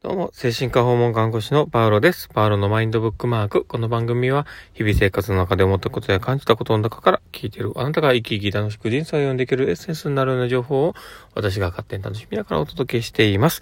[0.00, 2.28] どうも、精神科訪問看護師のパウロです。
[2.28, 3.64] パウロのマインドブックマーク。
[3.64, 10.94] この番組は、日々生活の中で思ったことや感じたことの中から聞いているあなたが生き生き楽しく人生を読んでいけるエッセンスになるような情報を
[11.34, 13.60] 私が勝手に楽しみながらお届けしています。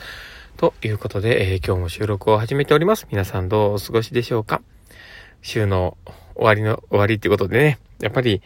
[0.59, 3.07] ということで、えー、今日も収録を始めております。
[3.11, 4.61] 皆さんどうお過ごしでしょうか？
[5.41, 5.97] 週の
[6.35, 8.43] 終わりの終わりってことでね、やっぱり、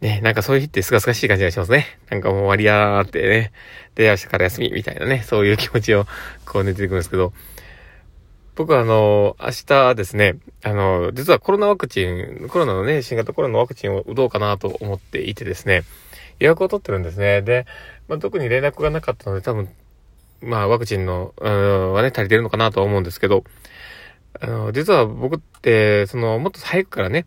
[0.00, 1.98] ね、なんかそういう日ってすがすがしい感じがしますね。
[2.10, 3.52] なんかもう終わりやーってね。
[3.94, 6.06] で、明日から休みみたいなね、そういう気持ちを
[6.46, 7.32] こう出てくるんですけど、
[8.56, 15.82] 僕はあの、明日ですね、あの、実はコロナワクチン、コロナのね、新型コロナのワクチンを打とうかなと思っていてですね、
[16.38, 17.42] 予約を取ってるんですね。
[17.42, 17.66] で、
[18.08, 19.68] まあ、特に連絡がなかったので多分、
[20.42, 23.44] まあワクチンの、うん、はね、足りてるのかなとは思うんですけど、
[24.40, 27.26] あの、実は僕って、その、もっと早くからね、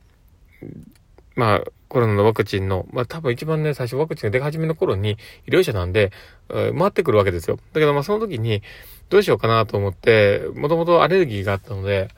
[1.35, 6.11] まあ、コロナのワクチンの、まあ多分一番ね、最初ワクチンが出始めの頃に医療者なんで、
[6.49, 7.57] え回ってくるわけですよ。
[7.73, 8.61] だけどまあその時に、
[9.09, 12.09] どうしようかなと思って、もともとアレルギーがあったので、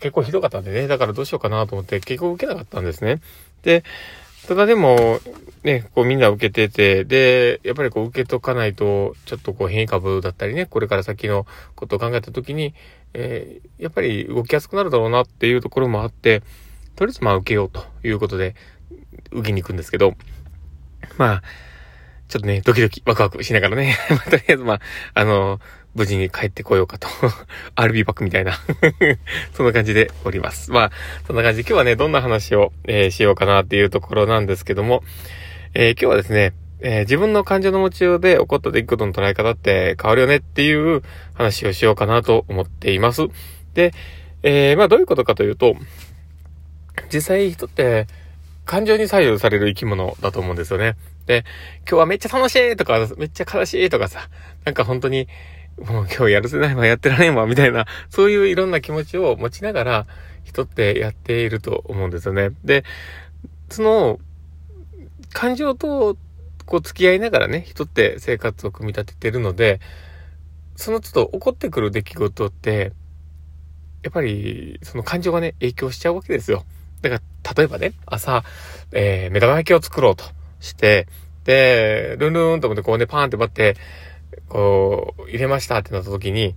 [0.00, 3.20] 結構ひどかったんでね、だからどうしようかなと思って結構受けなかったんですね。
[3.62, 3.84] で、
[4.48, 5.20] ただでも、
[5.62, 12.74] ね、こうみんな受けてて、で、やっぱりこう受けとかないと、ちょっとこう変異株だったりね、これから先のことを考えた時に、
[13.14, 16.42] えー、やっぱり動きやすくなるだろうなっていうところもあって、
[16.96, 18.54] とりあえずまあ受けようということで、
[19.32, 20.14] 受けに行くんですけど、
[21.18, 21.42] まあ、
[22.28, 23.96] ちょっとね、ドキドキ、ワクワクしながらね、
[24.30, 24.80] とりあえずまあ、
[25.14, 25.60] あの、
[25.94, 27.06] 無事に帰ってこようかと。
[27.76, 28.58] RB バックみたいな
[29.54, 30.72] そんな感じでおります。
[30.72, 30.90] まあ、
[31.26, 35.04] そんな感じで今日はね、どんな話を、えー、しようかなっていうところなんですけども、
[35.74, 41.02] えー、今日はですね、え、自分の感情の持ちようで起こった出来事の捉え方って変わるよねっていう
[41.34, 43.28] 話をしようかなと思っています。
[43.74, 43.92] で、
[44.42, 45.76] えまあどういうことかというと、
[47.12, 48.06] 実際人って
[48.64, 50.96] 感情に左右される生き物だと思うんですよね。
[51.26, 51.44] で、
[51.88, 54.28] 今日はめっちゃ楽しいとか、めっちゃ悲しいとかさ、
[54.64, 55.28] なんか本当に、
[55.78, 60.06] もう今日やるせないわ、やってられんわ、みたいな、そういういろんな気持ちを持ちながら、
[60.44, 62.50] 人ってやっていると思うんですよね。
[62.64, 62.84] で、
[63.70, 64.18] その、
[65.32, 66.16] 感情と、
[66.66, 69.80] こう付き合いながらね、人って生活を組み立ててるので、
[70.76, 72.92] その都度起こってくる出来事って、
[74.02, 76.64] やっぱり、その感情がね、影響しちゃうわけですよ。
[77.08, 78.44] だから、例えばね、朝、
[78.92, 80.24] えー、目玉焼きを作ろうと
[80.60, 81.06] して、
[81.44, 83.76] で、ルンルンと思ってこうね、パーンって待って、
[84.48, 86.54] こう、入れましたってなった時に、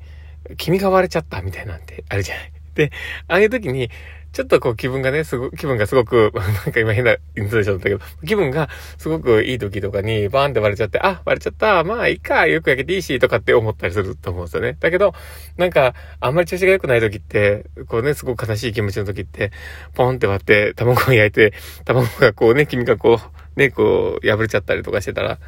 [0.56, 2.52] 君が割れちゃったみたいなんてあるじゃない。
[2.76, 2.92] で、
[3.28, 3.90] ああいう時に、
[4.38, 6.32] ちょっとこう気分がね、すご、気分がすごく、
[6.64, 14.78] なんか今変なイントネーションだったけど、気分がすごくいい時とかにバーンって割れちゃって、あ、割れちゃった、まあいいか、よく焼けていいし、とかって思ったりすると思うんですよね。
[14.80, 15.16] だけど、
[15.58, 19.52] なんか、あんまり調子が良くない時って、こうね、すごく悲しい気持ちの時って、
[19.96, 25.40] ポンって割って、卵を焼いて、卵がこうね、君がこう、ね、こう、破れちゃったりとかしてたら、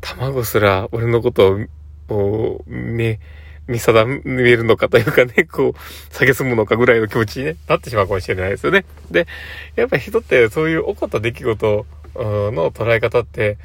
[0.00, 1.58] 卵すら俺のことを、
[2.08, 3.20] こう、ね、
[3.68, 8.84] 見定めるのかというかね、こう、下げすむのかぐらいの気持ちに、ね、なってしまうかもしれないですよね。
[9.10, 9.26] で、
[9.76, 11.86] やっぱり人ってそういう起こった出来事
[12.16, 13.58] の捉え方って、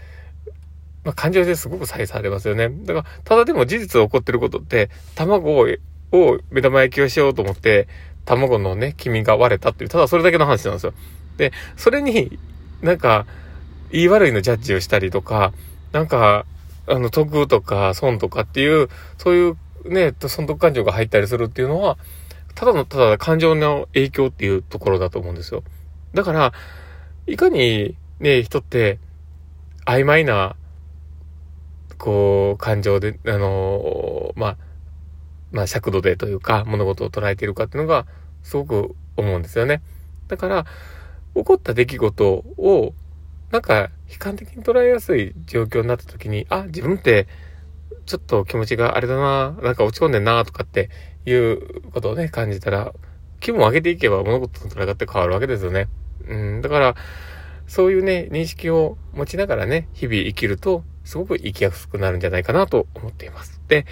[1.04, 2.70] まあ、感情ですごく左右されますよね。
[2.70, 5.68] だから、ただでも事実起こってることって、卵を、
[6.12, 7.88] を目玉焼きをしようと思って、
[8.26, 10.94] 卵のね、黄身が割れたっていう、ただそれだけの話なんですよ。
[11.38, 12.40] で、それに
[12.82, 13.26] なんか、
[13.92, 15.54] 言い悪いのジャッジをしたりとか、
[15.92, 16.46] なんか、
[16.88, 21.98] あの、得とか損とかっていう、そういうね、損得感情が入ったりするっていうのは、
[22.56, 25.64] ただの、ただ感情の影響っていうところだと思うんですよ。
[26.14, 26.54] だから、
[27.26, 29.00] いかにね、人って
[29.86, 30.56] 曖昧な、
[31.98, 34.58] こう、感情で、あのまあ、
[35.52, 38.06] まあ、尺度でというか、物事を捉えているかっていうのが、
[38.44, 39.82] すごく思うんですよね。
[40.28, 40.66] だから、
[41.36, 42.94] 起こった出来事を、
[43.52, 47.28] なんか、悲観的に捉えやすい状況になった時に、あ、自分って、
[48.06, 50.90] ちょっと気持ちがあれだな、なんか落ち込んでんな、とかって
[51.26, 52.94] いうことをね、感じたら、
[53.40, 55.88] 気分を上げていけば物事の捉え方って変わるわけですよね。
[56.28, 56.96] うん、だから、
[57.68, 63.62] そういうね、認識を持ちながらね、日々生きると、すごく生きやすくなるんじゃないかなと思っています。
[63.68, 63.86] で、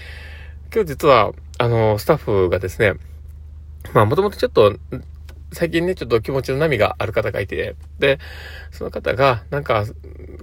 [0.73, 2.93] 今日実は、あの、スタッフがですね、
[3.93, 4.75] まあ、もともとちょっと、
[5.53, 8.19] 最近ね、ちょっと気持ちの波がある方がいて、で、
[8.71, 9.85] その方が、なんか、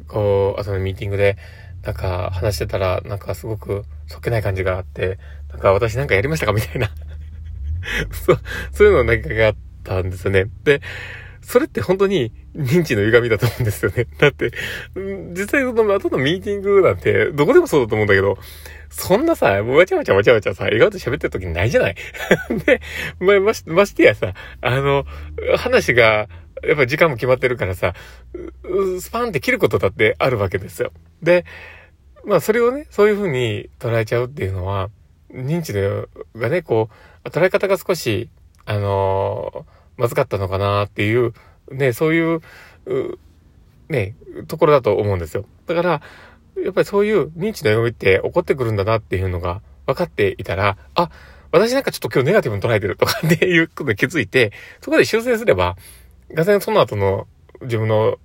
[0.06, 1.38] こう、朝のミーティングで、
[1.83, 5.19] なんか話してたら、なんかすごくそっけない感じがあって、
[5.51, 6.91] なんか私なんかやりましたかみたいな
[8.13, 8.39] そう、
[8.73, 9.55] そういうのなんかがあっ
[9.85, 10.47] たんですよね。
[10.65, 10.81] で、
[11.41, 14.07] それって本当に認知の歪みだと思うんですよね。
[14.19, 14.51] だって、
[14.97, 18.39] 実際その後のミーティングなんて、どこでもそうだと思うんだけど、
[18.91, 21.95] そんなさ、わちゃわちゃわちゃわちゃさ、笑顔で喋ってる時ないじゃない？
[22.67, 22.81] で、
[23.21, 25.07] ま、まし、ましてやさ、あの、
[25.57, 26.29] 話が、
[26.66, 27.94] やっぱ時間も決まってるからさ、
[29.00, 30.93] スパンって切ることだってあるわけですよ。
[31.22, 31.44] で、
[32.25, 34.90] まあそれをね、そういう風に捉えちゃうっていうのは、
[35.32, 36.88] 認知がね、こ
[37.25, 38.31] う、捉え方が少し、
[38.64, 41.32] あのー、まずかったのかなっていう、
[41.70, 42.40] ね、そういう、
[42.87, 43.19] う
[43.88, 44.14] ね、
[44.46, 45.44] ところだと思うんですよ。
[45.66, 46.02] だから、
[46.62, 51.10] やっぱりそういう認知の読みって起こってくるんだなっていうのが分かっていたら、あ、
[51.50, 55.76] 私なんかちょっと今日ネガティブに捉えてるとかっていうことに気づいて、そこで修正すれば、
[56.35, 57.27] がぜんその後の
[57.63, 58.19] 自分の、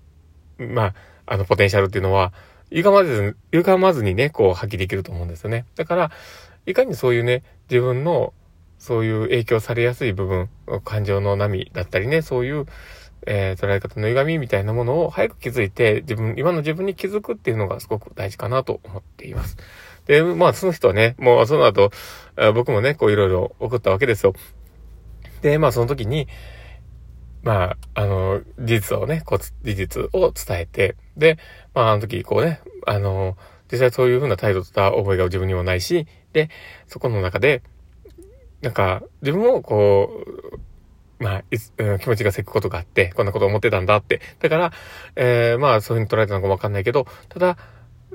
[0.57, 0.93] まあ、
[1.25, 2.33] あの、ポテンシャルっていうのは、
[2.71, 5.65] 歪まず、歪まずにね、こう発揮できると思うんですよね。
[5.75, 6.11] だから、
[6.65, 8.33] いかにそういうね、自分の、
[8.79, 10.49] そういう影響されやすい部分、
[10.83, 12.65] 感情の波だったりね、そういう、
[13.25, 19.57] えー、捉え方の歪みみたいなものを早く気づいて、自分、今の自分に気づくっていうのがすごく大事かなと思っています。
[20.07, 21.91] で、まあ、その人はね、もうその後、
[22.53, 24.33] 僕もね、こういろいろ送ったわけですよ。
[25.41, 26.27] で、まあ、その時に、
[27.43, 31.37] まあ、あの、事実をね、こう、事実を伝えて、で、
[31.73, 33.37] まあ、あの時、こうね、あの、
[33.71, 36.49] 実際そういう風な態度とった覚えが自分にもないし、で、
[36.87, 37.61] そこの中で、
[38.61, 40.23] なんか、自分もこ
[41.19, 41.43] う、まあ、
[41.77, 44.21] うん、気持ちがせくことがあって、こんなこと思ってたんだって。
[44.39, 44.73] だから、
[45.15, 47.57] えー、まあ、そういう風に捉えたのかもわかんないけど、ただ、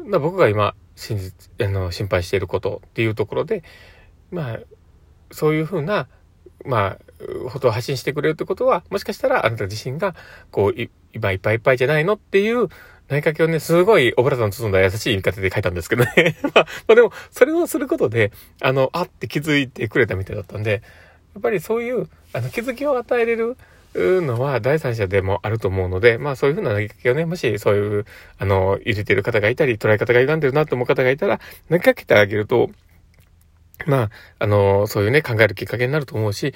[0.06, 3.62] ま、僕が今、真実、あの、心配していることっていうところで、
[4.30, 4.58] まあ、
[5.30, 6.08] そういうふうな、
[6.64, 7.07] まあ、
[7.50, 10.14] ことを発信してくれるってことは、もしかしたらあなた自身が、
[10.50, 12.68] こう、今いっぱいいっぱいじゃないのっていう
[13.08, 16.36] 投げかけをね、すごいオブラートの包んだ優しい言い方で書いたんですけどね。
[16.54, 20.82] まあ、まあでも、それをすることで、あの、あって気づいてくれたみたいだったんで、
[21.34, 23.56] やっぱりそういう、あの、気づきを与えれる、
[23.94, 28.04] のは第三者でもあると思うので、まあそういうふうな投げかけをね、もしそういう、
[28.38, 31.38] あの、入れてる方がいたり、捉え方が歪んでるなと思う方がいたら、
[31.68, 32.70] 投げかけてあげると、
[33.86, 34.10] まあ、
[34.40, 36.54] あの、そういうね、考えるきっかけになると思うし、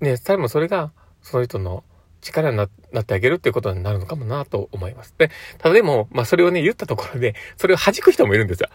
[0.00, 1.84] ね、多分それが、その人の
[2.20, 5.14] 力になってあげるっていうことになるのかもなと思います。
[5.16, 8.68] で、ただでも、まあそれをね、言ったところで、それを弾く人もいるんですよ。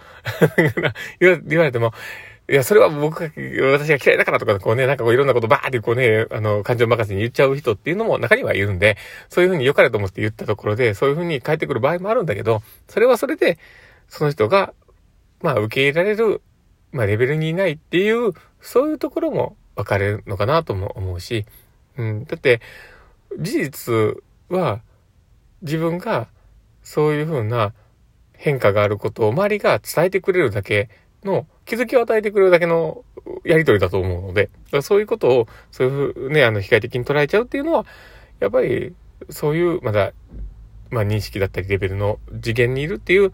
[1.47, 1.93] 言われても、
[2.49, 3.31] いや、それは僕が、
[3.71, 8.97] 私が嫌いだからとか、こうね、なんかこういろんなことばーってこうね、あの、感情任せに言っちゃう人っていうのも中にはいるんで、
[9.29, 13.57] そういうふうに良かれと思って言ったところで、そういうふうに返ってくる場合もあるんだけど、それはそれで、
[14.09, 14.73] その人が、
[15.41, 16.41] まあ、受け入れられる、
[16.91, 21.45] まあ、レベルにいないっていう、そういうところも分かれるのかなとも思うし、
[21.97, 22.61] うん、だって、
[23.39, 24.81] 事実は、
[25.61, 26.27] 自分が、
[26.83, 27.73] そういうふうな
[28.33, 30.89] 変化があることを周りが伝えてくれるだけ
[31.23, 33.05] の気づきを与えてくれるだけの
[33.45, 34.49] やりとりだと思うので、
[34.81, 37.85] そういうことを、そういうふうね、あの、被害的に捉えちゃうっていうのは、
[38.39, 38.93] やっぱり、
[39.29, 40.13] そういう、まだ、
[40.89, 43.31] まあ、認識だったりレベルの次元にいるっていう、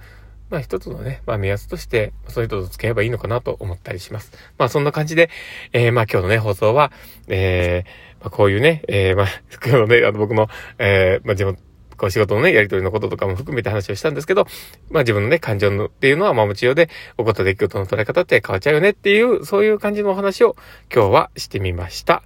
[0.50, 4.32] まあ一つのね、まあ目安として、そういう人と付き合えばいいのかなと思ったりします。
[4.58, 5.30] まあそんな感じで、
[5.74, 6.92] えー、まあ今日のね、放送は、
[7.28, 9.28] えー、まあこういうね、えー、まあ、
[9.64, 10.48] 今日のね、あの僕の、
[10.78, 11.58] えー、まあ自分、
[11.98, 14.46] こう仕事のね、やりとりのこととかも含めて話をしたんですけど、
[14.90, 20.56] まあ自分のね、感情のっていうのは、まあ持ちようで、起こった出来事の捉え方って変わっちゃうよねっていう、そういう感じのお話を
[20.94, 22.24] 今日はしてみました。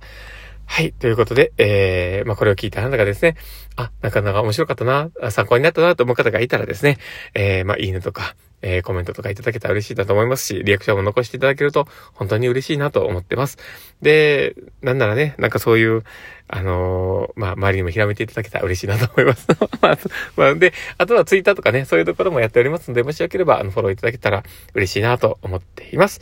[0.74, 0.94] はい。
[0.94, 3.36] ということで、えー、まあ、これを聞いたあなたがですね、
[3.76, 6.98] あ、なかなか面白かったな、参考になったなと思う方がいたらですね、
[7.34, 13.58] えー、まあ、いいねとか、えー、コメントとかいただけたら嬉しいなと思いますし、リアクションも残していただけると本当に嬉しいなと思ってます。
[14.02, 16.06] で、なんならね、なんかそういう、
[16.48, 19.48] あのー、まあ、周りにも広めていただけたら嬉しいなと思います。
[19.82, 19.98] まあ、
[20.38, 24.44] まあ、で、あとはツイッターとかね、そういうところもやっておりますので、もしよければ、あの、フォローいただけたら
[24.74, 26.22] 嬉しいなと思っています。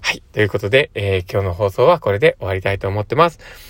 [0.00, 0.22] はい。
[0.32, 3.69] ということで、えー、今日の放送はこれで終わりたいと思ってます。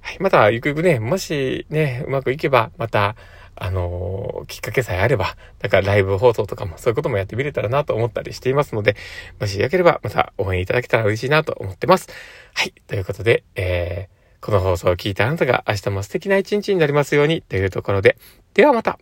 [0.00, 0.16] はい。
[0.20, 3.16] また、ゆくゆくね、もしね、うまくいけば、また、
[3.62, 8.96] あのー、きっかけさえあれば、だからライブ放送とかもそういうこともやってみれたらなと思ったりしていますので、
[9.38, 12.08] もしよければまた応援いただけたら嬉しいなと思ってます。
[12.54, 12.72] はい。
[12.86, 18.16] ということで、えー、この放送を聞いたあなたが明日も素敵な一日になりますようにというところで、
[18.54, 18.98] ではまた